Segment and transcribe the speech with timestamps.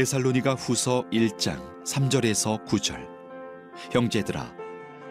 [0.00, 3.06] 데살로니가 후서 1장 3절에서 9절.
[3.90, 4.50] 형제들아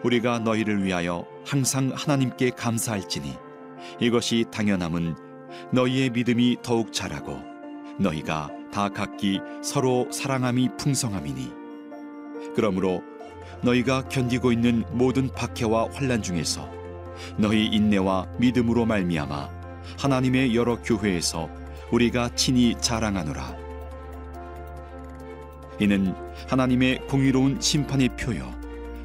[0.02, 3.36] 우리가 너희를 위하여 항상 하나님께 감사할지니
[4.00, 5.14] 이것이 당연함은
[5.72, 7.40] 너희의 믿음이 더욱 자라고
[8.00, 11.52] 너희가 다 각기 서로 사랑함이 풍성함이니.
[12.56, 13.04] 그러므로
[13.62, 16.68] 너희가 견디고 있는 모든 박해와 환란 중에서
[17.36, 19.50] 너희 인내와 믿음으로 말미암아
[20.00, 21.48] 하나님의 여러 교회에서
[21.92, 23.59] 우리가 친히 자랑하노라
[25.80, 26.14] 이는
[26.46, 28.54] 하나님의 공의로운 심판의 표요.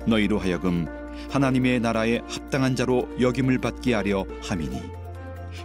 [0.06, 0.86] 너희로 하여금
[1.32, 4.82] 하나님의 나라에 합당한 자로 여김을 받게 하려 함이니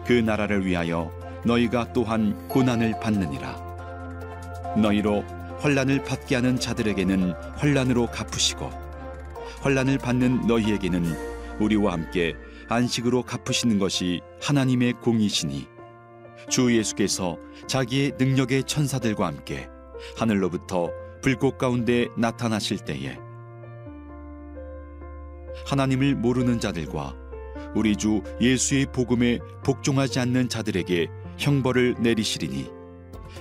[0.07, 1.11] 그 나라를 위하여
[1.45, 3.71] 너희가 또한 고난을 받느니라.
[4.81, 5.25] 너희로
[5.59, 8.71] 환란을 받게 하는 자들에게는 환란으로 갚으시고
[9.61, 12.35] 환란을 받는 너희에게는 우리와 함께
[12.69, 15.67] 안식으로 갚으시는 것이 하나님의 공이시니
[16.49, 19.69] 주 예수께서 자기의 능력의 천사들과 함께
[20.17, 20.91] 하늘로부터
[21.23, 23.17] 불꽃 가운데 나타나실 때에
[25.67, 27.15] 하나님을 모르는 자들과
[27.75, 32.71] 우리 주 예수의 복음에 복종하지 않는 자들에게 형벌을 내리시리니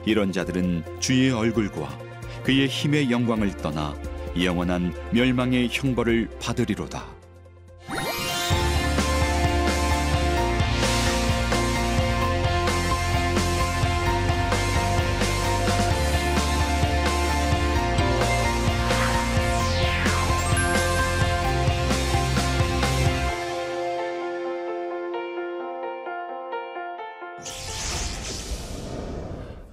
[0.06, 1.98] 이런 자들은 주의 얼굴과
[2.44, 3.96] 그의 힘의 영광을 떠나
[4.40, 7.19] 영원한 멸망의 형벌을 받으리로다.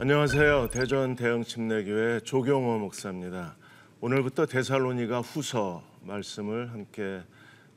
[0.09, 0.69] 안녕하세요.
[0.71, 3.57] 대전 대형 침례교회 조경호 목사입니다.
[4.01, 7.23] 오늘부터 데살로니가 후서 말씀을 함께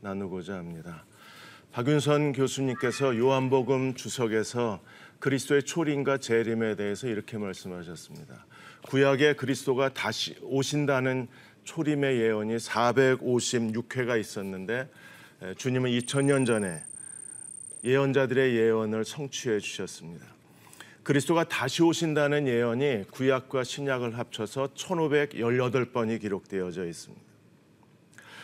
[0.02, 1.06] 나누고자 합니다.
[1.72, 4.80] 박윤선 교수님께서 요한복음 주석에서
[5.18, 8.46] 그리스도의 초림과 재림에 대해서 이렇게 말씀하셨습니다.
[8.84, 11.30] 구약에 그리스도가 다시 오신다는
[11.64, 14.88] 초림의 예언이 456회가 있었는데
[15.58, 16.84] 주님은 2000년 전에
[17.84, 20.39] 예언자들의 예언을 성취해 주셨습니다.
[21.10, 27.26] 그리스도가 다시 오신다는 예언이 구약과 신약을 합쳐서 1518번이 기록되어져 있습니다.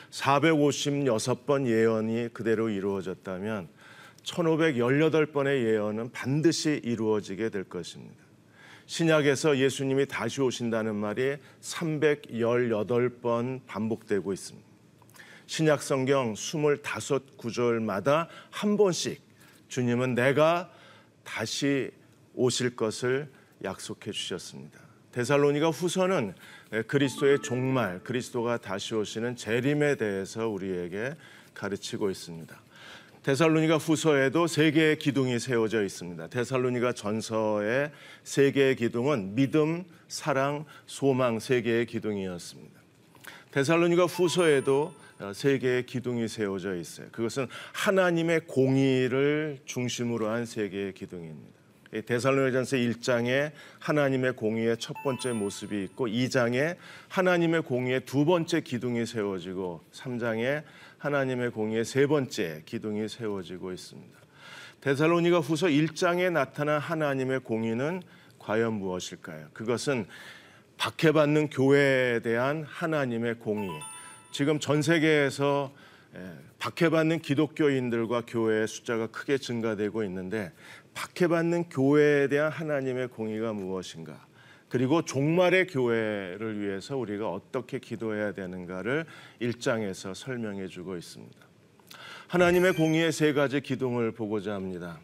[0.10, 3.68] 456번 예언이 그대로 이루어졌다면
[4.24, 8.16] 1518번의 예언은 반드시 이루어지게 될 것입니다.
[8.88, 14.68] 신약에서 예수님이 다시 오신다는 말이 318번 반복되고 있습니다.
[15.46, 19.22] 신약 성경 25구절마다 한 번씩
[19.68, 20.72] 주님은 내가
[21.24, 21.92] 다시
[22.36, 23.30] 오실 것을
[23.64, 24.80] 약속해 주셨습니다.
[25.12, 26.34] 데살로니가 후서는
[26.88, 31.16] 그리스도의 종말, 그리스도가 다시 오시는 재림에 대해서 우리에게
[31.54, 32.62] 가르치고 있습니다.
[33.24, 36.28] 데살로니가 후서에도 세 개의 기둥이 세워져 있습니다.
[36.28, 37.92] 데살로니가 전서의
[38.24, 42.80] 세 개의 기둥은 믿음, 사랑, 소망 세 개의 기둥이었습니다.
[43.52, 44.94] 데살로니가 후서에도
[45.34, 47.08] 세 개의 기둥이 세워져 있어요.
[47.14, 51.56] 그것은 하나님의 공의를 중심으로 한 세 개의 기둥입니다.
[52.02, 56.76] 데살로니전서 1장에 하나님의 공의의 첫 번째 모습이 있고 2장에
[57.08, 60.64] 하나님의 공의의 두 번째 기둥이 세워지고 3장에
[60.98, 64.20] 하나님의 공의의 세 번째 기둥이 세워지고 있습니다.
[64.82, 68.02] 데살로니가 후서 1장에 나타난 하나님의 공의는
[68.40, 69.48] 과연 무엇일까요?
[69.54, 70.06] 그것은
[70.78, 73.70] 박해받는 교회에 대한 하나님의 공의.
[74.32, 75.72] 지금 전 세계에서
[76.60, 80.52] 박해받는 기독교인들과 교회의 숫자가 크게 증가되고 있는데
[80.96, 84.26] 박해받는 교회에 대한 하나님의 공의가 무엇인가?
[84.70, 89.06] 그리고 종말의 교회를 위해서 우리가 어떻게 기도해야 되는가를
[89.40, 91.38] 일장에서 설명해 주고 있습니다.
[92.28, 95.00] 하나님의 공의의 세 가지 기둥을 보고자 합니다.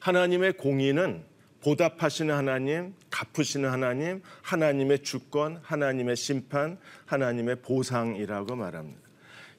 [0.00, 1.24] 하나님의 공의는
[1.62, 9.01] 보답하시는 하나님, 갚으시는 하나님, 하나님의 주권, 하나님의 심판, 하나님의 보상이라고 말합니다.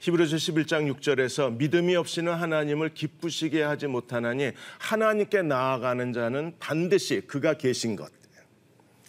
[0.03, 7.95] 히브리서 11장 6절에서 믿음이 없이는 하나님을 기쁘시게 하지 못하나니 하나님께 나아가는 자는 반드시 그가 계신
[7.95, 8.11] 것.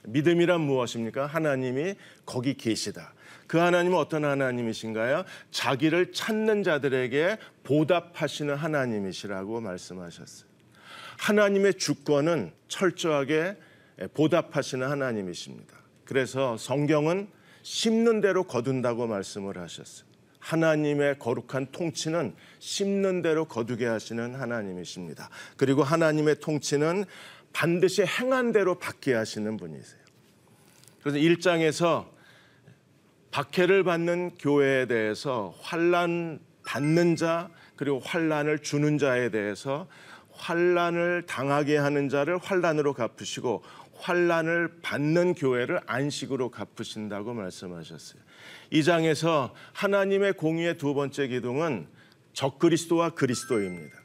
[0.04, 1.26] 믿음이란 무엇입니까?
[1.26, 3.12] 하나님이 거기 계시다.
[3.48, 5.24] 그 하나님은 어떤 하나님이신가요?
[5.50, 10.48] 자기를 찾는 자들에게 보답하시는 하나님이시라고 말씀하셨어요.
[11.18, 13.56] 하나님의 주권은 철저하게
[14.14, 15.74] 보답하시는 하나님이십니다.
[16.04, 17.26] 그래서 성경은
[17.64, 20.13] 심는 대로 거둔다고 말씀을 하셨어요.
[20.44, 25.30] 하나님의 거룩한 통치는 심는 대로 거두게 하시는 하나님이십니다.
[25.56, 27.06] 그리고 하나님의 통치는
[27.54, 30.00] 반드시 행한 대로 받게 하시는 분이세요.
[31.02, 32.06] 그래서 1장에서
[33.30, 39.88] 박해를 받는 교회에 대해서 환란 받는 자 그리고 환란을 주는 자에 대해서
[40.32, 43.62] 환란을 당하게 하는 자를 환란으로 갚으시고
[43.96, 48.22] 환란을 받는 교회를 안식으로 갚으신다고 말씀하셨어요.
[48.70, 51.86] 이 장에서 하나님의 공의의 두 번째 기둥은
[52.32, 54.03] 적그리스도와 그리스도입니다.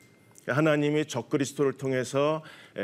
[0.49, 2.43] 하나님이 적그리스도를 통해서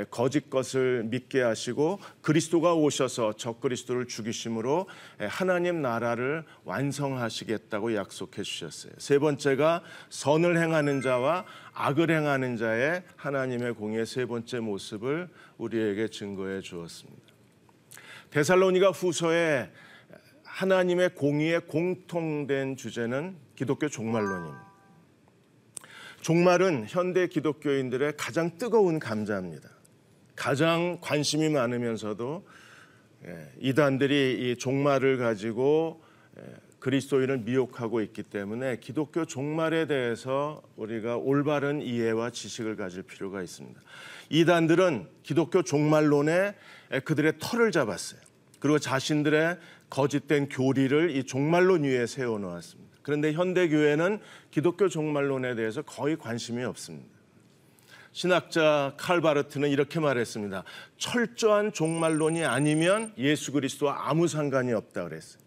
[0.09, 4.87] 거짓 것을 믿게 하시고 그리스도가 오셔서 적그리스도를 죽이심으로
[5.29, 8.93] 하나님 나라를 완성하시겠다고 약속해 주셨어요.
[8.97, 16.61] 세 번째가 선을 행하는 자와 악을 행하는 자의 하나님의 공의 세 번째 모습을 우리에게 증거해
[16.61, 17.21] 주었습니다.
[18.31, 19.71] 데살로니가 후서에
[20.43, 24.64] 하나님의 공의의 공통된 주제는 기독교 종말론입니다.
[26.25, 29.69] 종말은 현대 기독교인들의 가장 뜨거운 감자입니다.
[30.35, 32.47] 가장 관심이 많으면서도
[33.27, 36.01] 예, 이단들이 이 종말을 가지고
[36.39, 36.41] 예,
[36.79, 43.79] 그리스도인을 미혹하고 있기 때문에 기독교 종말에 대해서 우리가 올바른 이해와 지식을 가질 필요가 있습니다.
[44.31, 46.55] 이단들은 기독교 종말론에
[47.03, 48.19] 그들의 털을 잡았어요.
[48.59, 49.59] 그리고 자신들의
[49.91, 52.84] 거짓된 교리를 이 종말론 위에 세워 놓았습니다.
[53.05, 54.19] 그런데 현대 교회는
[54.49, 57.07] 기독교 종말론에 대해서 거의 관심이 없습니다.
[58.11, 60.63] 신학자 칼바르트는 이렇게 말했습니다.
[60.97, 65.39] 철저한 종말론이 아니면 예수 그리스도와 아무 상관이 없다 그랬어요.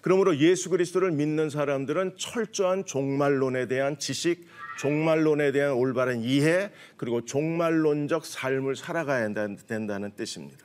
[0.00, 4.48] 그러므로 예수 그리스도를 믿는 사람들은 철저한 종말론에 대한 지식,
[4.78, 9.28] 종말론에 대한 올바른 이해, 그리고 종말론적 삶을 살아가야
[9.68, 10.64] 된다는 뜻입니다.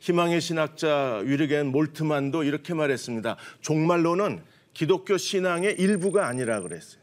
[0.00, 3.36] 희망의 신학자 위르겐 몰트만도 이렇게 말했습니다.
[3.60, 7.00] 종말론은 기독교 신앙의 일부가 아니라 그랬어요.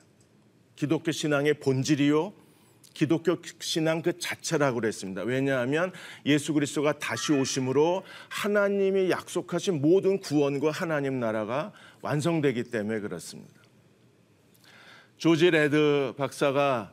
[0.76, 2.32] 기독교 신앙의 본질이요.
[2.94, 5.24] 기독교 신앙 그 자체라고 그랬습니다.
[5.24, 5.92] 왜냐하면
[6.28, 11.72] 예수 그리스도가 다시 오심으로 하나님이 약속하신 모든 구원과 하나님 나라가
[12.04, 13.56] 완성되기 때문에 그렇습니다.
[15.18, 16.92] 조지 레드 박사가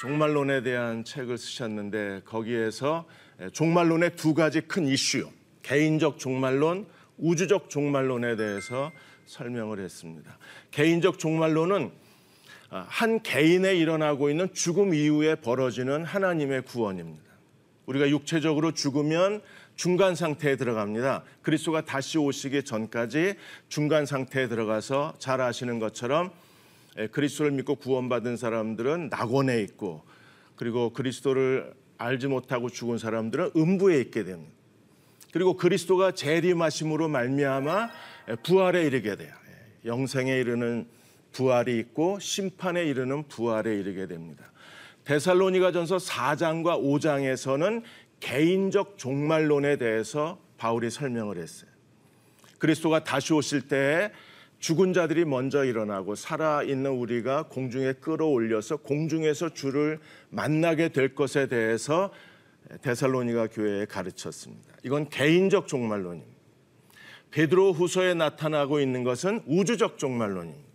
[0.00, 3.06] 종말론에 대한 책을 쓰셨는데 거기에서
[3.52, 5.30] 종말론의 두 가지 큰 이슈,
[5.62, 6.88] 개인적 종말론,
[7.18, 8.90] 우주적 종말론에 대해서
[9.28, 10.38] 설명을 했습니다.
[10.70, 11.90] 개인적 종말론은
[12.70, 17.24] 아, 한 개인에 일어나고 있는 죽음 이후에 벌어지는 하나님의 구원입니다.
[17.86, 19.40] 우리가 육체적으로 죽으면
[19.74, 21.22] 중간 상태에 들어갑니다.
[21.42, 23.36] 그리스도가 다시 오시기 전까지
[23.68, 26.30] 중간 상태에 들어가서 잘 아시는 것처럼
[27.12, 30.02] 그리스도를 믿고 구원받은 사람들은 낙원에 있고
[30.56, 34.52] 그리고 그리스도를 알지 못하고 죽은 사람들은 음부에 있게 됩니다.
[35.32, 37.90] 그리고 그리스도가 재림하심으로 말미암아
[38.36, 39.32] 부활에 이르게 돼요.
[39.48, 40.88] 예, 영생에 이르는
[41.32, 44.44] 부활이 있고 심판에 이르는 부활에 이르게 됩니다.
[45.04, 47.82] 데살로니가전서 4장과 5장에서는
[48.20, 51.70] 개인적 종말론에 대해서 바울이 설명을 했어요.
[52.58, 54.10] 그리스도가 다시 오실 때
[54.58, 62.10] 죽은 자들이 먼저 일어나고 살아 있는 우리가 공중에 끌어올려서 공중에서 주를 만나게 될 것에 대해서
[62.82, 64.74] 데살로니가 교회에 가르쳤습니다.
[64.82, 66.37] 이건 개인적 종말론입니다.
[67.30, 70.68] 베드로 후서에 나타나고 있는 것은 우주적 종말론입니다.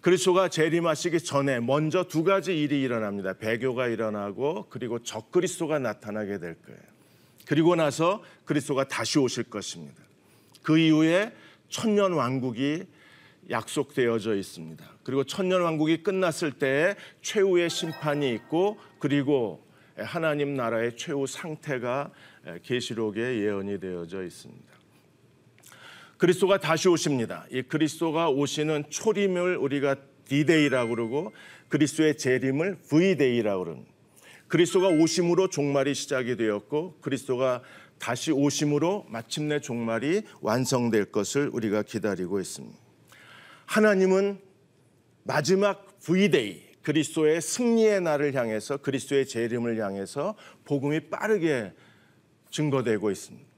[0.00, 3.34] 그리스도가 재림하시기 전에 먼저 두 가지 일이 일어납니다.
[3.34, 6.80] 배교가 일어나고 그리고 적그리스도가 나타나게 될 거예요.
[7.46, 10.02] 그리고 나서 그리스도가 다시 오실 것입니다.
[10.62, 11.32] 그 이후에
[11.68, 12.84] 천년 왕국이
[13.50, 14.84] 약속되어져 있습니다.
[15.02, 19.62] 그리고 천년 왕국이 끝났을 때 최후의 심판이 있고 그리고
[19.96, 22.10] 하나님 나라의 최후 상태가
[22.62, 24.69] 계시록에 예언이 되어져 있습니다.
[26.20, 27.46] 그리스도가 다시 오십니다.
[27.50, 29.96] 이 그리스도가 오시는 초림을 우리가
[30.26, 31.32] 디데이라고 그러고
[31.70, 33.90] 그리스도의 재림을 V-Day라고 그럽니다.
[34.46, 37.62] 그리스도가 오심으로 종말이 시작이 되었고 그리스도가
[37.98, 42.78] 다시 오심으로 마침내 종말이 완성될 것을 우리가 기다리고 있습니다.
[43.64, 44.40] 하나님은
[45.22, 50.34] 마지막 V데이 그리스도의 승리의 날을 향해서 그리스도의 재림을 향해서
[50.64, 51.72] 복음이 빠르게
[52.50, 53.49] 증거되고 있습니다.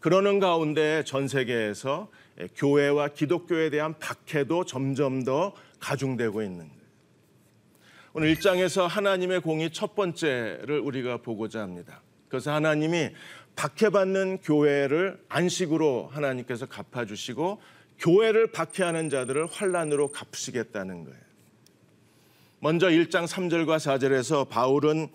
[0.00, 2.08] 그러는 가운데 전 세계에서
[2.56, 6.78] 교회와 기독교에 대한 박해도 점점 더 가중되고 있는 거예요.
[8.12, 12.00] 오늘 1장에서 하나님의 공이 첫 번째를 우리가 보고자 합니다.
[12.28, 13.10] 그래서 하나님이
[13.56, 17.60] 박해받는 교회를 안식으로 하나님께서 갚아주시고
[17.98, 21.18] 교회를 박해하는 자들을 환란으로 갚으시겠다는 거예요.
[22.60, 25.08] 먼저 1장 3절과 4절에서 바울은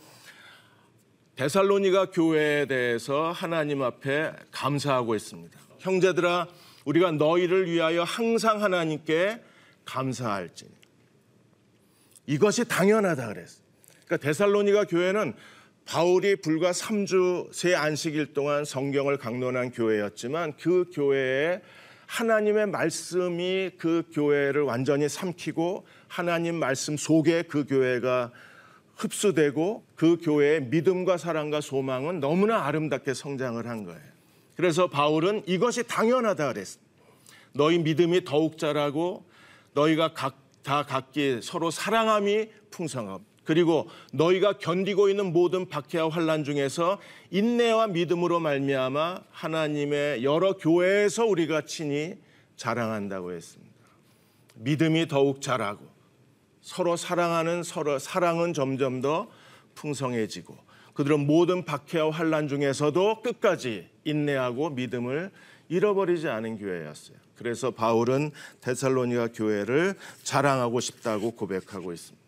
[1.35, 5.59] 데살로니가 교회에 대해서 하나님 앞에 감사하고 있습니다.
[5.79, 6.47] 형제들아
[6.85, 9.41] 우리가 너희를 위하여 항상 하나님께
[9.83, 10.67] 감사할지.
[12.27, 13.61] 이것이 당연하다 그랬어.
[14.05, 15.33] 그러니까 데살로니가 교회는
[15.85, 21.61] 바울이 불과 3주 새 안식일 동안 성경을 강론한 교회였지만 그 교회에
[22.05, 28.31] 하나님의 말씀이 그 교회를 완전히 삼키고 하나님 말씀 속에 그 교회가
[29.03, 34.01] 흡수되고 그 교회의 믿음과 사랑과 소망은 너무나 아름답게 성장을 한 거예요.
[34.55, 36.79] 그래서 바울은 이것이 당연하다 그랬어.
[37.53, 39.25] 너희 믿음이 더욱 자라고
[39.73, 46.99] 너희가 각, 다 각기 서로 사랑함이 풍성하고 그리고 너희가 견디고 있는 모든 박해와 환란 중에서
[47.31, 52.15] 인내와 믿음으로 말미암아 하나님의 여러 교회에서 우리가 친히
[52.55, 53.73] 자랑한다고 했습니다.
[54.55, 55.92] 믿음이 더욱 자라고
[56.63, 59.29] 서로 사랑하는 서로 사랑은 점점 더
[59.75, 60.57] 풍성해지고
[60.93, 65.31] 그들은 모든 박해와 환란 중에서도 끝까지 인내하고 믿음을
[65.67, 67.17] 잃어버리지 않은 교회였어요.
[67.35, 72.23] 그래서 바울은 데살로니가 교회를 자랑하고 싶다고 고백하고 있습니다.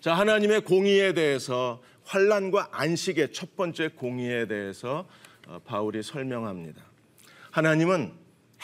[0.00, 5.08] 자, 하나님의 공의에 대해서 환란과 안식의 첫 번째 공의에 대해서
[5.46, 6.82] 어, 바울이 설명합니다.
[7.50, 8.12] 하나님은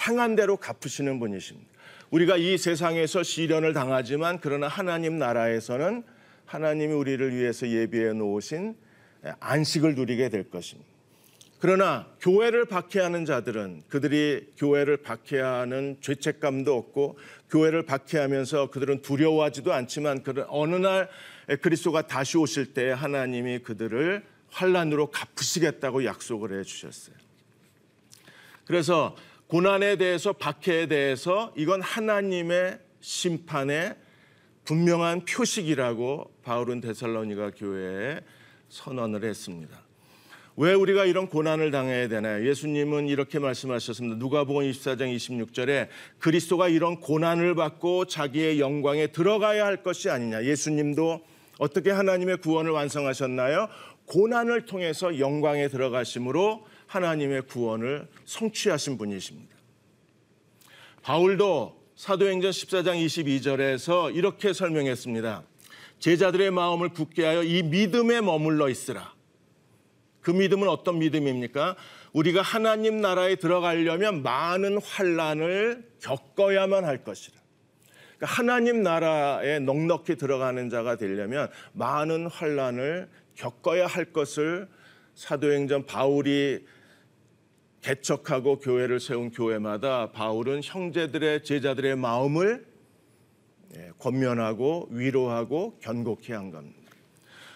[0.07, 1.70] 행한 대로 갚으시는 분이십니다.
[2.11, 6.03] 우리가 이 세상에서 시련을 당하지만 그러나 하나님 나라에서는
[6.45, 8.75] 하나님이 우리를 위해서 예비해 놓으신
[9.39, 10.91] 안식을 누리게 될 것입니다.
[11.61, 17.19] 그러나 교회를 박해하는 자들은 그들이 교회를 박해하는 죄책감도 없고
[17.51, 21.09] 교회를 박해하면서 그들은 두려워하지도 않지만 그런 어느 날
[21.61, 27.15] 그리스도가 다시 오실 때 하나님이 그들을 환란으로 갚으시겠다고 약속을 해 주셨어요.
[28.65, 29.15] 그래서
[29.51, 33.97] 고난에 대해서 박해에 대해서 이건 하나님의 심판의
[34.65, 38.21] 분명한 표식이라고 바울은 데살로니가 교회에
[38.69, 39.77] 선언을 했습니다.
[40.57, 42.49] 왜 우리가 이런 고난을 당해야 되나요?
[42.49, 44.19] 예수님은 이렇게 말씀하셨습니다.
[44.19, 45.89] 누가복음 24장 26절에
[46.21, 50.45] 그리스도가 이런 고난을 받고 자기의 영광에 들어가야 할 것이 아니냐.
[50.45, 51.23] 예수님도
[51.59, 53.69] 어떻게 하나님의 구원을 완성하셨나요?
[54.07, 59.55] 고난을 통해서 영광에 들어가심으로 하나님의 구원을 성취하신 분이십니다.
[61.03, 65.45] 바울도 사도행전 14장 22절에서 이렇게 설명했습니다.
[66.01, 69.15] 제자들의 마음을 굳게 하여 이 믿음에 머물러 있으라.
[70.21, 71.77] 그 믿음은 어떤 믿음입니까?
[72.13, 77.39] 우리가 하나님 나라에 들어가려면 많은 환란을 겪어야만 할 것이라.
[78.17, 84.69] 그러니까 하나님 나라에 넉넉히 들어가는 자가 되려면 많은 환란을 겪어야 할 것을
[85.15, 86.65] 사도행전 바울이
[87.83, 92.67] 개척하고 교회를 세운 교회마다 바울은 형제들의 제자들의 마음을
[93.77, 96.79] 예, 권면하고 위로하고 견고케 한 겁니다.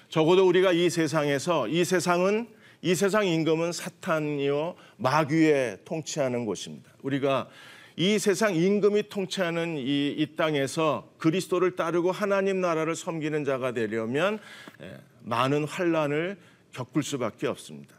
[0.08, 2.46] 적어도 우리가 이 세상에서 이 세상은
[2.82, 6.92] 이 세상 임금은 사탄이요 마귀에 통치하는 곳입니다.
[7.02, 7.48] 우리가
[7.96, 14.38] 이 세상 임금이 통치하는 이, 이 땅에서 그리스도를 따르고 하나님 나라를 섬기는 자가 되려면
[14.82, 16.36] 예, 많은 환란을
[16.72, 17.94] 겪을 수밖에 없습니다.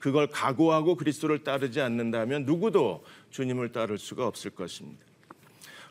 [0.00, 5.10] 그걸 각오하고 그리스도를 따르지 않는다면 누구도 주님을 따를 수가 없을 것입니다.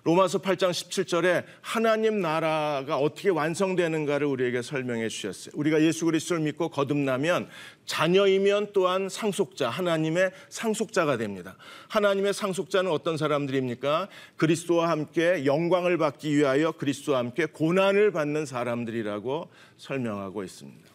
[0.04, 5.52] 로마서 8장 17절에 하나님 나라가 어떻게 완성되는가를 우리에게 설명해 주셨어요.
[5.56, 7.50] 우리가 예수 그리스도를 믿고 거듭나면
[7.86, 11.58] 자녀이면 또한 상속자, 하나님의 상속자가 됩니다.
[11.90, 14.08] 하나님의 상속자는 어떤 사람들입니까?
[14.38, 20.90] 그리스도와 함께 영광을 받기 위하여 그리스도와 함께 고난을 받는 사람들이라고 설명하고 있습니다.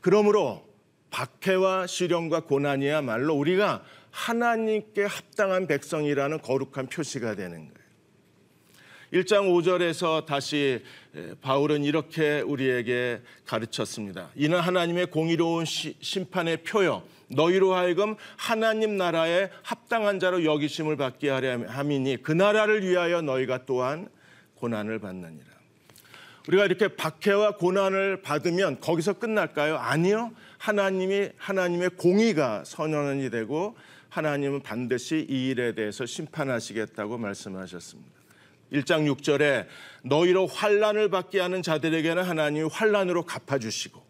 [0.00, 0.73] 그러므로
[1.14, 7.84] 박해와 시련과 고난이야말로 우리가 하나님께 합당한 백성이라는 거룩한 표시가 되는 거예요.
[9.12, 10.82] 1장 5절에서 다시
[11.40, 14.30] 바울은 이렇게 우리에게 가르쳤습니다.
[14.34, 17.04] 이는 하나님의 공의로운 시, 심판의 표요.
[17.28, 24.08] 너희로 하여금 하나님 나라에 합당한 자로 여기심을 받게 하려 함이니 그 나라를 위하여 너희가 또한
[24.56, 25.46] 고난을 받느니라.
[26.48, 29.76] 우리가 이렇게 박해와 고난을 받으면 거기서 끝날까요?
[29.76, 30.32] 아니요.
[30.64, 33.76] 하나님이 하나님의 공의가 선언이 되고
[34.08, 38.10] 하나님은 반드시 이 일에 대해서 심판하시겠다고 말씀하셨습니다.
[38.72, 39.66] 1장 6절에
[40.04, 44.02] 너희로 환란을 받게 하는 자들에게는 하나님이 환란으로 갚아 주시고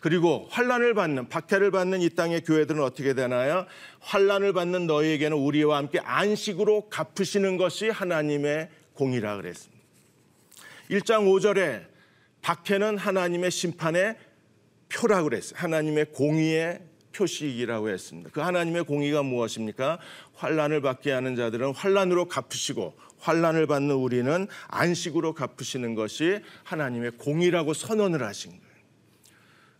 [0.00, 3.66] 그리고 환란을 받는 박해를 받는 이 땅의 교회들은 어떻게 되나요?
[4.00, 9.80] 환란을 받는 너희에게는 우리와 함께 안식으로 갚으시는 것이 하나님의 공이라 그랬습니다.
[10.90, 11.84] 1장 5절에
[12.42, 14.16] 박해는 하나님의 심판의
[14.92, 15.58] 표라고 그랬어요.
[15.58, 16.80] 하나님의 공의의
[17.12, 18.30] 표식이라고 했습니다.
[18.32, 19.98] 그 하나님의 공의가 무엇입니까?
[20.34, 28.22] 환란을 받게 하는 자들은 환란으로 갚으시고 환란을 받는 우리는 안식으로 갚으시는 것이 하나님의 공의라고 선언을
[28.22, 28.64] 하신 거예요.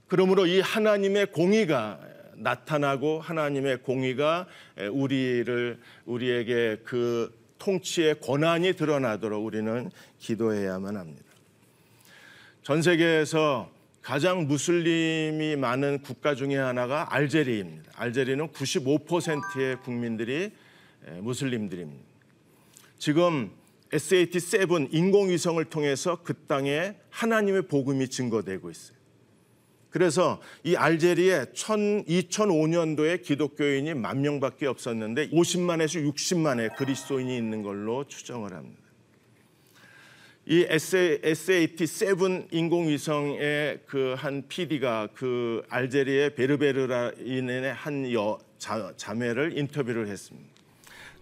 [0.08, 2.00] 그러므로 이 하나님의 공의가
[2.34, 4.46] 나타나고 하나님의 공의가
[4.90, 11.24] 우리를 우리에게 그 통치의 권한이 드러나도록 우리는 기도해야만 합니다.
[12.62, 13.70] 전 세계에서
[14.02, 17.92] 가장 무슬림이 많은 국가 중에 하나가 알제리입니다.
[17.96, 20.52] 알제리는 95%의 국민들이
[21.20, 22.04] 무슬림들입니다.
[22.98, 23.50] 지금
[23.92, 28.98] SAT-7 인공위성을 통해서 그 땅에 하나님의 복음이 증거되고 있어요.
[29.90, 38.80] 그래서 이 알제리에 2005년도에 기독교인이 만 명밖에 없었는데 50만에서 60만의 그리스도인이 있는 걸로 추정을 합니다.
[40.50, 50.48] 이 SAT-7 인공위성의 그 한 PD가 그 알제리의 베르베르라인의 한 여, 자, 자매를 인터뷰를 했습니다.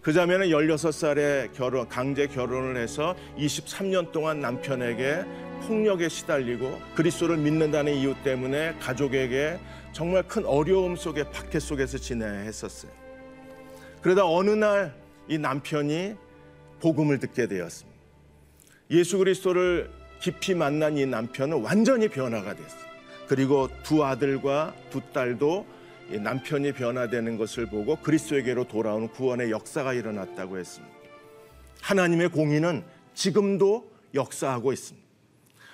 [0.01, 5.23] 그 자매는 16살에 결혼, 강제 결혼을 해서 23년 동안 남편에게
[5.67, 9.59] 폭력에 시달리고 그리스도를 믿는다는 이유 때문에 가족에게
[9.91, 12.91] 정말 큰 어려움 속에 박해 속에서 지내야 했었어요.
[14.01, 14.91] 그러다 어느 날
[15.29, 16.15] 이 남편이
[16.81, 17.88] 복음을 듣게 되었습니다.
[18.91, 22.89] 예수 그리스도를 깊이 만난 이 남편은 완전히 변화가 됐어요.
[23.27, 25.65] 그리고 두 아들과 두 딸도
[26.09, 30.95] 남편이 변화되는 것을 보고 그리스도에게로 돌아오는 구원의 역사가 일어났다고 했습니다.
[31.81, 35.07] 하나님의 공의는 지금도 역사하고 있습니다.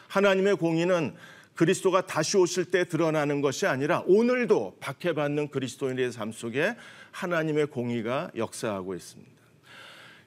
[0.10, 1.16] 하나님의 공의는
[1.56, 6.76] 그리스도가 다시 오실 때 드러나는 것이 아니라 오늘도 박해받는 그리스도인의 삶 속에
[7.12, 9.32] 하나님의 공의가 역사하고 있습니다.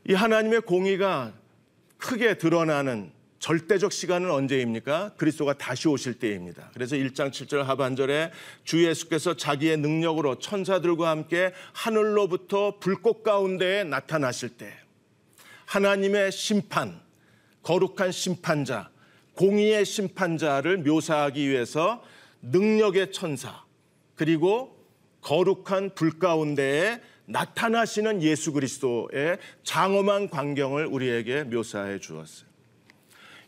[0.09, 1.35] 이 하나님의 공의가
[1.99, 5.13] 크게 드러나는 절대적 시간은 언제입니까?
[5.17, 6.71] 그리스도가 다시 오실 때입니다.
[6.75, 8.33] 그래서 1장 7절 하반절에
[8.65, 14.73] 주 예수께서 자기의 능력으로 천사들과 함께 하늘로부터 불꽃 가운데에 나타나실 때
[15.67, 17.01] 하나님의 심판,
[17.63, 18.91] 거룩한 심판자,
[19.35, 22.03] 공의의 심판자를 묘사하기 위해서
[22.43, 23.63] 능력의 천사
[24.17, 24.77] 그리고
[25.21, 32.49] 거룩한 불 가운데에 나타나시는 예수 그리스도의 장엄한 광경을 우리에게 묘사해 주었어요.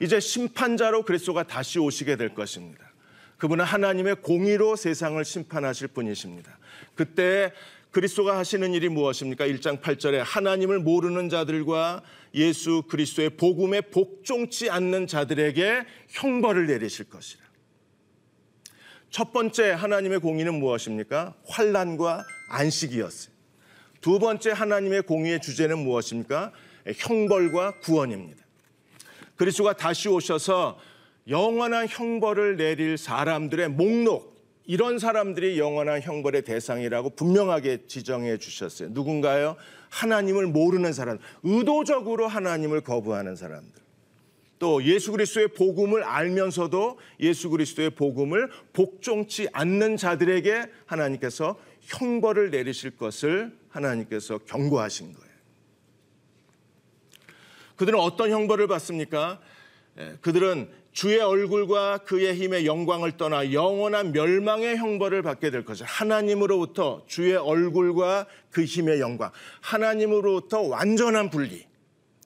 [0.00, 2.90] 이제 심판자로 그리스도가 다시 오시게 될 것입니다.
[3.38, 6.58] 그분은 하나님의 공의로 세상을 심판하실 분이십니다.
[6.94, 7.52] 그때
[7.90, 9.46] 그리스도가 하시는 일이 무엇입니까?
[9.46, 12.02] 1장 8절에 하나님을 모르는 자들과
[12.34, 17.42] 예수 그리스도의 복음에 복종치 않는 자들에게 형벌을 내리실 것이라.
[19.08, 21.34] 첫 번째 하나님의 공의는 무엇입니까?
[21.46, 23.39] 환란과 안식이었어요.
[24.00, 26.52] 두 번째 하나님의 공의의 주제는 무엇입니까?
[26.96, 28.44] 형벌과 구원입니다.
[29.36, 30.78] 그리스도가 다시 오셔서
[31.28, 34.30] 영원한 형벌을 내릴 사람들의 목록
[34.66, 38.90] 이런 사람들이 영원한 형벌의 대상이라고 분명하게 지정해 주셨어요.
[38.92, 39.56] 누군가요?
[39.90, 43.80] 하나님을 모르는 사람, 의도적으로 하나님을 거부하는 사람들.
[44.58, 53.58] 또 예수 그리스도의 복음을 알면서도 예수 그리스도의 복음을 복종치 않는 자들에게 하나님께서 형벌을 내리실 것을
[53.70, 55.30] 하나님께서 경고하신 거예요.
[57.76, 59.40] 그들은 어떤 형벌을 받습니까?
[59.98, 67.04] 예, 그들은 주의 얼굴과 그의 힘의 영광을 떠나 영원한 멸망의 형벌을 받게 될 것을 하나님으로부터
[67.06, 69.30] 주의 얼굴과 그 힘의 영광,
[69.60, 71.66] 하나님으로부터 완전한 분리,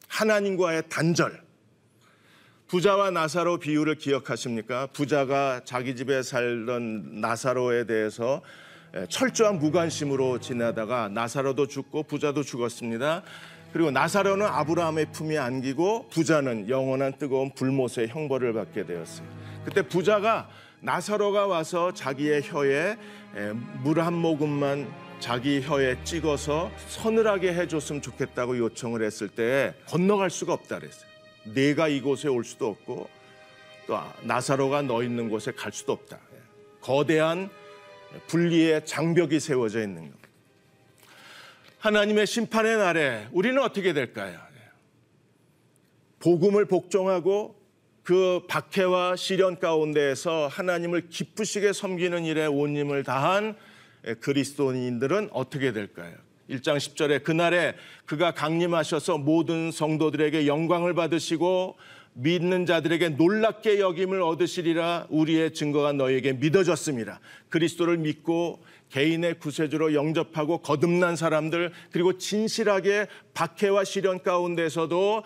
[0.08, 1.44] 하나님과의 단절.
[2.66, 4.86] 부자와 나사로 비유를 기억하십니까?
[4.86, 8.42] 부자가 자기 집에 살던 나사로에 대해서
[9.08, 13.22] 철저한 무관심으로 지나다가 나사로도 죽고 부자도 죽었습니다.
[13.72, 19.26] 그리고 나사로는 아브라함의 품에 안기고 부자는 영원한 뜨거운 불못의 형벌을 받게 되었어요.
[19.64, 20.48] 그때 부자가
[20.80, 22.96] 나사로가 와서 자기의 혀에
[23.82, 24.86] 물 한 모금만
[25.18, 31.08] 자기 혀에 찍어서 서늘하게 해줬으면 좋겠다고 요청을 했을 때 건너갈 수가 없다 그랬어요.
[31.54, 33.08] 내가 이곳에 올 수도 없고
[33.86, 36.18] 또 나사로가 너 있는 곳에 갈 수도 없다.
[36.80, 37.50] 거대한
[38.26, 40.28] 분리의 장벽이 세워져 있는 겁니다.
[41.78, 44.38] 하나님의 심판의 날에 우리는 어떻게 될까요?
[46.18, 47.54] 복음을 복종하고
[48.02, 53.56] 그 박해와 시련 가운데에서 하나님을 기쁘시게 섬기는 일에 온 힘을 다한
[54.20, 56.14] 그리스도인들은 어떻게 될까요?
[56.48, 57.74] 1장 10절에 그날에
[58.06, 61.76] 그가 강림하셔서 모든 성도들에게 영광을 받으시고
[62.14, 67.20] 믿는 자들에게 놀랍게 여김을 얻으시리라 우리의 증거가 너에게 믿어졌습니다.
[67.48, 75.24] 그리스도를 믿고 개인의 구세주로 영접하고 거듭난 사람들 그리고 진실하게 박해와 시련 가운데서도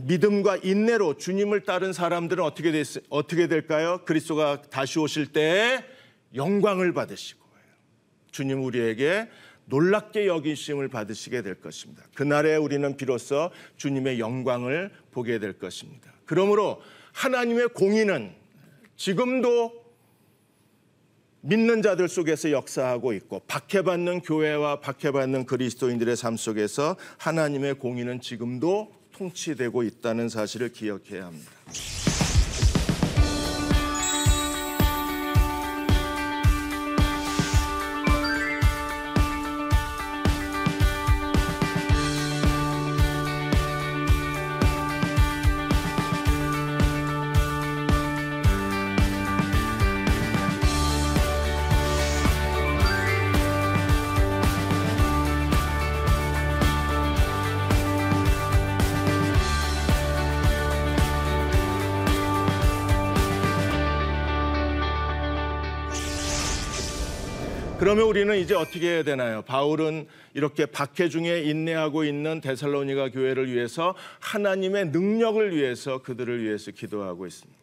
[0.00, 4.02] 믿음과 인내로 주님을 따른 사람들은 어떻게 됐, 어떻게 될까요?
[4.04, 5.84] 그리스도가 다시 오실 때
[6.34, 7.40] 영광을 받으시고
[8.30, 9.28] 주님 우리에게
[9.64, 12.02] 놀랍게 여기심을 받으시게 될 것입니다.
[12.14, 16.12] 그날에 우리는 비로소 주님의 영광을 보게 될 것입니다.
[16.30, 18.32] 그러므로 하나님의 공의는
[18.94, 19.72] 지금도
[21.40, 29.82] 믿는 자들 속에서 역사하고 있고 박해받는 교회와 박해받는 그리스도인들의 삶 속에서 하나님의 공의는 지금도 통치되고
[29.82, 31.50] 있다는 사실을 기억해야 합니다.
[67.80, 69.40] 그러면 우리는 이제 어떻게 해야 되나요?
[69.40, 77.26] 바울은 이렇게 박해 중에 인내하고 있는 데살로니가 교회를 위해서 하나님의 능력을 위해서 그들을 위해서 기도하고
[77.26, 77.58] 있습니다.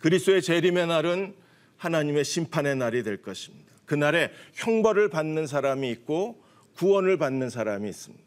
[0.00, 1.36] 그리스도의 재림의 날은
[1.76, 3.72] 하나님의 심판의 날이 될 것입니다.
[3.86, 6.42] 그날에 형벌을 받는 사람이 있고
[6.76, 8.24] 구원을 받는 사람이 있습니다.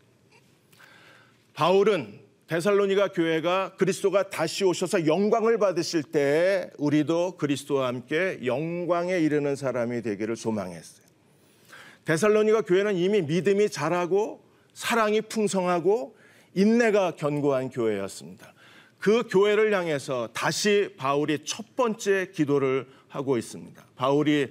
[1.56, 10.04] 바울은 데살로니가 교회가 그리스도가 다시 오셔서 영광을 받으실 때 우리도 그리스도와 함께 영광에 이르는 사람이
[10.04, 11.07] 되기를 소망했어요.
[12.08, 14.42] 데살로니가 교회는 이미 믿음이 자라고
[14.74, 16.16] 사랑이 풍성하고
[16.54, 18.54] 인내가 견고한 교회였습니다.
[18.98, 23.86] 그 교회를 향해서 다시 바울이 첫 번째 기도를 하고 있습니다.
[23.98, 24.48] 바울이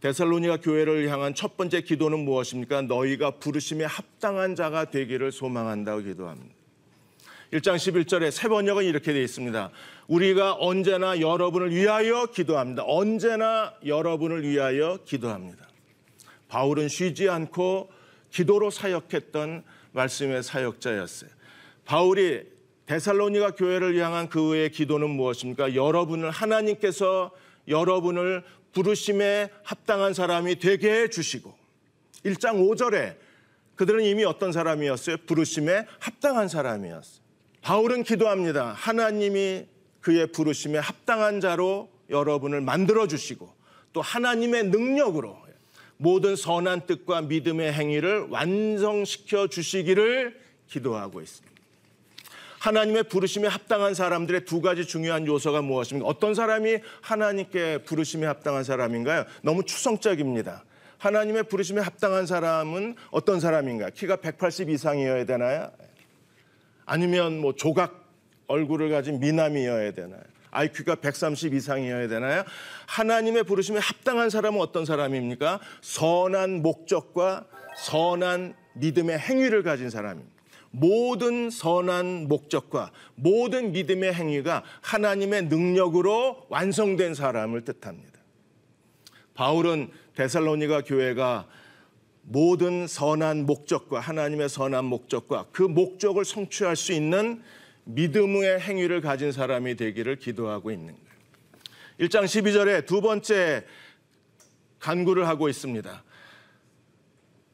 [0.00, 2.82] 데살로니가 교회를 향한 첫 번째 기도는 무엇입니까?
[2.82, 6.54] 너희가 부르심에 합당한 자가 되기를 소망한다고 기도합니다.
[7.52, 9.70] 1장 11절에 세 번역은 이렇게 되어 있습니다.
[10.06, 12.84] 우리가 언제나 여러분을 위하여 기도합니다.
[12.86, 15.71] 언제나 여러분을 위하여 기도합니다.
[16.52, 17.90] 바울은 쉬지 않고
[18.30, 21.30] 기도로 사역했던 말씀의 사역자였어요.
[21.86, 22.42] 바울이
[22.84, 25.74] 데살로니가 교회를 향한 그의 기도는 무엇입니까?
[25.74, 27.30] 여러분을 하나님께서
[27.68, 31.54] 여러분을 부르심에 합당한 사람이 되게 해 주시고
[32.26, 33.16] 1장 5절에
[33.74, 35.16] 그들은 이미 어떤 사람이었어요?
[35.26, 37.22] 부르심에 합당한 사람이었어요.
[37.62, 38.74] 바울은 기도합니다.
[38.74, 39.68] 하나님이
[40.02, 43.50] 그의 부르심에 합당한 자로 여러분을 만들어 주시고
[43.94, 45.42] 또 하나님의 능력으로
[46.02, 50.36] 모든 선한 뜻과 믿음의 행위를 완성시켜 주시기를
[50.66, 51.52] 기도하고 있습니다.
[52.58, 56.08] 하나님의 부르심에 합당한 사람들의 두 가지 중요한 요소가 무엇입니까?
[56.08, 59.26] 어떤 사람이 하나님께 부르심에 합당한 사람인가요?
[59.42, 60.64] 너무 추성적입니다.
[60.98, 63.90] 하나님의 부르심에 합당한 사람은 어떤 사람인가?
[63.90, 65.70] 키가 180 이상이어야 되나요?
[66.84, 68.08] 아니면 뭐 조각
[68.48, 70.31] 얼굴을 가진 미남이어야 되나요?
[70.52, 72.44] IQ가 130 이상이어야 되나요?
[72.86, 75.60] 하나님의 부르심에 합당한 사람은 어떤 사람입니까?
[75.80, 80.30] 선한 목적과 선한 믿음의 행위를 가진 사람입니다.
[80.70, 88.20] 모든 선한 목적과 모든 믿음의 행위가 하나님의 능력으로 완성된 사람을 뜻합니다.
[89.34, 91.46] 바울은 데살로니가 교회가
[92.22, 97.42] 모든 선한 목적과 하나님의 선한 목적과 그 목적을 성취할 수 있는
[97.84, 101.12] 믿음의 행위를 가진 사람이 되기를 기도하고 있는 거예요.
[102.00, 103.64] 1장 12절에 두 번째
[104.78, 106.04] 간구를 하고 있습니다.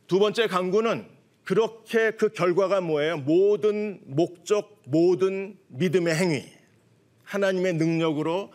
[0.07, 1.07] 두 번째 간구는
[1.45, 3.19] 그렇게 그 결과가 뭐예요?
[3.19, 6.45] 모든 목적, 모든 믿음의 행위.
[7.25, 8.53] 하나님의 능력으로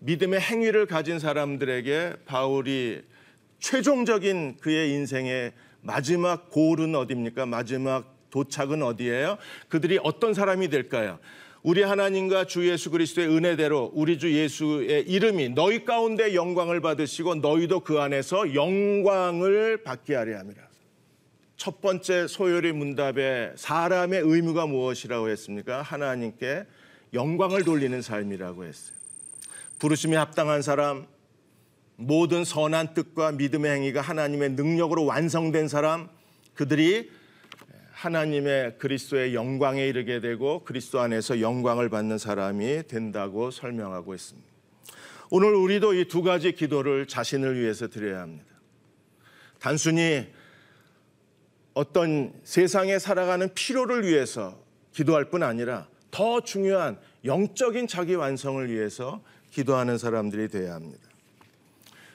[0.00, 3.02] 믿음의 행위를 가진 사람들에게 바울이
[3.58, 7.46] 최종적인 그의 인생의 마지막 골은 어디입니까?
[7.46, 9.38] 마지막 도착은 어디예요?
[9.68, 11.20] 그들이 어떤 사람이 될까요?
[11.62, 17.80] 우리 하나님과 주 예수 그리스도의 은혜대로 우리 주 예수의 이름이 너희 가운데 영광을 받으시고 너희도
[17.80, 20.60] 그 안에서 영광을 받게 하려 함이라.
[21.56, 25.82] 첫 번째 소요리 문답에 사람의 의무가 무엇이라고 했습니까?
[25.82, 26.64] 하나님께
[27.14, 28.96] 영광을 돌리는 삶이라고 했어요.
[29.78, 31.06] 부르심에 합당한 사람,
[31.94, 36.08] 모든 선한 뜻과 믿음의 행위가 하나님의 능력으로 완성된 사람,
[36.54, 37.10] 그들이
[38.02, 44.48] 하나님의 그리스도의 영광에 이르게 되고 그리스도 안에서 영광을 받는 사람이 된다고 설명하고 있습니다.
[45.30, 48.46] 오늘 우리도 이 두 가지 기도를 자신을 위해서 드려야 합니다.
[49.60, 50.26] 단순히
[51.74, 54.60] 어떤 세상에 살아가는 필요를 위해서
[54.92, 61.08] 기도할 뿐 아니라 더 중요한 영적인 자기 완성을 위해서 기도하는 사람들이 되어야 합니다.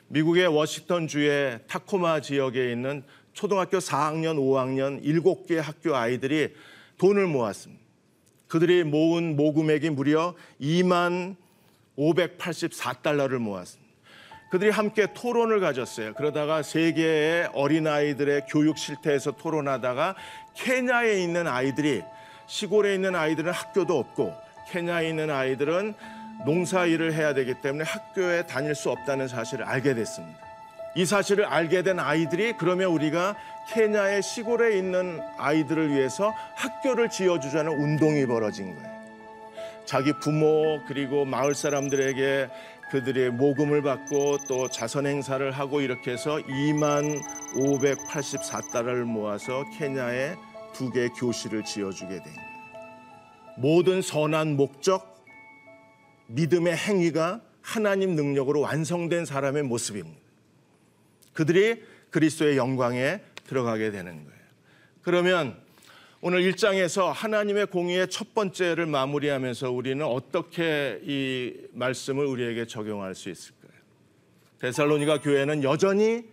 [0.10, 3.04] 미국의 워싱턴 주의 타코마 지역에 있는
[3.38, 6.56] 초등학교 4학년, 5학년 7개 학교 아이들이
[6.98, 7.84] 돈을 모았습니다.
[8.48, 11.36] 그들이 모은 모금액이 무려 2만
[12.00, 13.94] 584달러를 모았습니다.
[14.50, 16.16] 그들이 함께 토론을 가졌어요.
[16.16, 20.16] 그러다가 세계의 어린아이들의 교육 실태에서 토론하다가
[20.56, 22.02] 케냐에 있는 아이들이
[22.48, 24.34] 시골에 있는 아이들은 학교도 없고
[24.72, 25.94] 케냐에 있는 아이들은
[26.44, 30.47] 농사 일을 해야 되기 때문에 학교에 다닐 수 없다는 사실을 알게 됐습니다.
[30.98, 33.36] 이 사실을 알게 된 아이들이 그러면 우리가
[33.70, 38.98] 케냐의 시골에 있는 아이들을 위해서 학교를 지어주자는 운동이 벌어진 거예요.
[39.86, 42.50] 자기 부모 그리고 마을 사람들에게
[42.90, 47.22] 그들의 모금을 받고 또 자선 행사를 하고 이렇게 해서 2만
[47.54, 50.34] 584달러를 모아서 케냐에
[50.74, 52.34] 두 개의 교실을 지어주게 된.
[53.56, 55.24] 모든 선한 목적,
[56.26, 60.27] 믿음의 행위가 하나님 능력으로 완성된 사람의 모습입니다.
[61.38, 64.40] 그들이 그리스도의 영광에 들어가게 되는 거예요.
[65.04, 65.56] 그러면
[66.20, 73.72] 오늘 1장에서 하나님의 공의의 첫 번째를 마무리하면서 우리는 어떻게 이 말씀을 우리에게 적용할 수 있을까요?
[74.62, 76.24] 데살로니가 교회는 여전히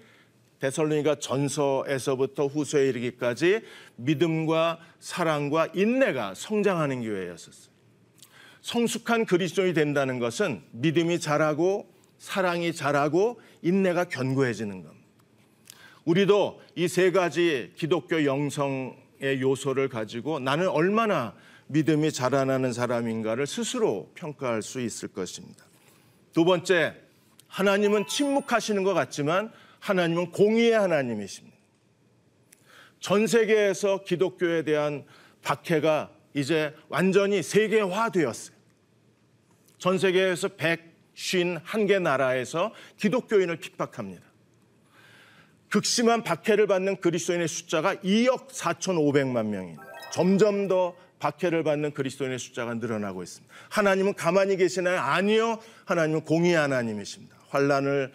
[0.61, 3.61] 데살로니가 전서에서부터 후서에 이르기까지
[3.97, 7.75] 믿음과 사랑과 인내가 성장하는 교회였었어요.
[8.63, 11.94] 성숙한 그리스도인이 된다는 것은 믿음이 자라고
[12.25, 15.05] 사랑이 자라고 인내가 견고해지는 겁니다.
[16.07, 21.35] 우리도 이 세 가지 기독교 영성의 요소를 가지고 나는 얼마나
[21.67, 25.65] 믿음이 자라나는 사람인가를 스스로 평가할 수 있을 것입니다.
[26.33, 26.95] 두 번째,
[27.49, 31.57] 하나님은 침묵하시는 것 같지만 하나님은 공의의 하나님이십니다.
[33.01, 35.05] 전 세계에서 기독교에 대한
[35.43, 38.57] 박해가 이제 완전히 세계화되었어요.
[39.77, 40.49] 전 세계에서
[41.15, 44.23] 151개 나라에서 기독교인을 핍박합니다.
[45.71, 49.85] 극심한 박해를 받는 그리스도인의 숫자가 2억 4,500만 명입니다.
[50.13, 53.53] 점점 더 박해를 받는 그리스도인의 숫자가 늘어나고 있습니다.
[53.71, 55.01] 하나님은 가만히 계시나요?
[55.01, 55.59] 아니요.
[55.87, 57.35] 하나님은 공의 하나님이십니다.
[57.49, 58.13] 환란을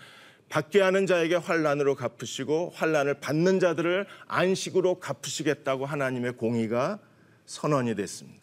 [0.49, 6.99] 받게 하는 자에게 환란으로 갚으시고 환란을 받는 자들을 안식으로 갚으시겠다고 하나님의 공의가
[7.45, 8.38] 선언이 됐습니다.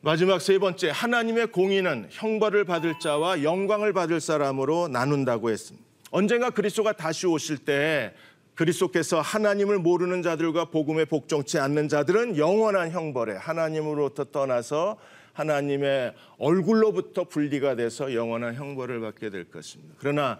[0.00, 5.86] 마지막 세 번째 하나님의 공의는 형벌을 받을 자와 영광을 받을 사람으로 나눈다고 했습니다.
[6.10, 8.14] 언젠가 그리스도가 다시 오실 때
[8.54, 14.98] 그리스도께서 하나님을 모르는 자들과 복음에 복종치 않는 자들은 영원한 형벌에 하나님으로부터 떠나서
[15.34, 19.94] 하나님의 얼굴로부터 분리가 돼서 영원한 형벌을 받게 될 것입니다.
[19.98, 20.38] 그러나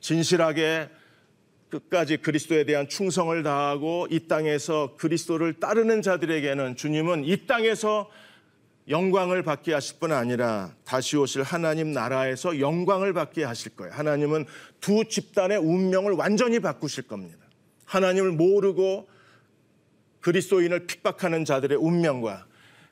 [0.00, 0.88] 진실하게
[1.68, 8.10] 끝까지 그리스도에 대한 충성을 다하고 이 땅에서 그리스도를 따르는 자들에게는 주님은 이 땅에서
[8.88, 13.92] 영광을 받게 하실 뿐 아니라 다시 오실 하나님 나라에서 영광을 받게 하실 거예요.
[13.92, 14.46] 하나님은
[14.80, 17.38] 두 집단의 운명을 완전히 바꾸실 겁니다.
[17.84, 19.08] 하나님을 모르고
[20.20, 22.46] 그리스도인을 핍박하는 자들의 운명과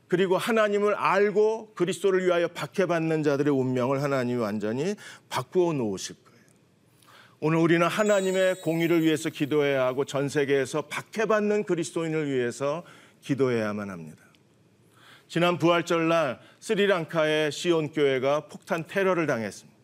[0.09, 4.95] 그리고 하나님을 알고 그리스도를 위하여 박해받는 자들의 운명을 하나님이 완전히
[5.29, 6.37] 바꾸어 놓으실 거예요.
[7.41, 12.85] 오늘 우리는 하나님의 공의를 위해서 기도해야 하고 전 세계에서 박해받는 그리스도인을 위해서
[13.23, 14.26] 기도해야만 합니다.
[15.29, 19.77] 지난 부활절날 스리랑카의 시온 교회가 폭탄 테러를 당했습니다.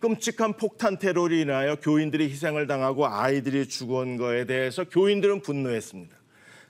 [0.00, 6.16] 끔찍한 폭탄 테러로 인하여 교인들이 희생을 당하고 아이들이 죽은 거에 대해서 교인들은 분노했습니다.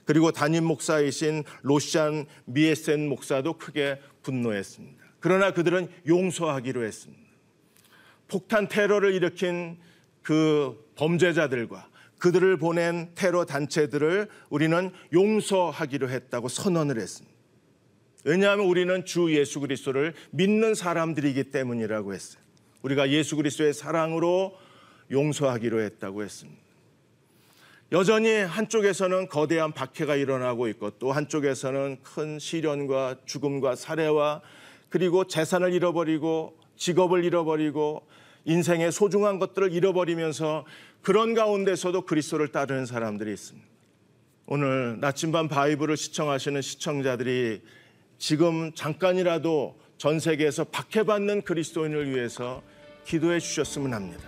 [0.03, 5.03] 그리고 담임 목사이신 로시안 미에센 목사도 크게 분노했습니다.
[5.19, 7.23] 그러나 그들은 용서하기로 했습니다.
[8.27, 9.77] 폭탄 테러를 일으킨
[10.21, 11.87] 그 범죄자들과
[12.17, 17.38] 그들을 보낸 테러 단체들을 우리는 용서하기로 했다고 선언을 했습니다.
[18.23, 22.41] 왜냐하면 우리는 주 예수 그리스도를 믿는 사람들이기 때문이라고 했어요.
[22.81, 24.57] 우리가 예수 그리스도의 사랑으로
[25.11, 26.59] 용서하기로 했다고 했습니다.
[27.91, 34.41] 여전히 한쪽에서는 거대한 박해가 일어나고 있고 또 한쪽에서는 큰 시련과 죽음과 살해와
[34.89, 38.05] 그리고 재산을 잃어버리고 직업을 잃어버리고
[38.45, 40.65] 인생의 소중한 것들을 잃어버리면서
[41.01, 43.67] 그런 가운데서도 그리스도를 따르는 사람들이 있습니다.
[44.45, 47.61] 오늘 나침반 바이블을 시청하시는 시청자들이
[48.19, 52.61] 지금 잠깐이라도 전 세계에서 박해받는 그리스도인을 위해서
[53.05, 54.23] 기도해 주셨으면 합니다.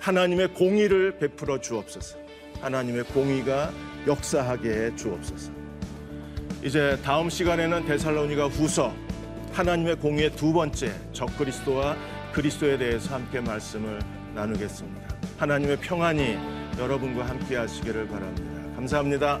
[0.00, 2.18] 하나님의 공의를 베풀어 주옵소서.
[2.60, 3.70] 하나님의 공의가
[4.06, 5.52] 역사하게 해 주옵소서.
[6.64, 8.94] 이제 다음 시간에는 데살로니가 후서
[9.52, 11.96] 하나님의 공의의 두 번째 적그리스도와
[12.32, 14.00] 그리스도에 대해서 함께 말씀을
[14.34, 15.16] 나누겠습니다.
[15.38, 16.38] 하나님의 평안이
[16.78, 18.74] 여러분과 함께 하시기를 바랍니다.
[18.74, 19.40] 감사합니다.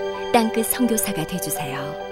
[0.31, 2.10] 땅끝 성교사가 되주세요.